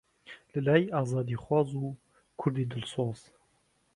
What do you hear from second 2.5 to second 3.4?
دڵسۆز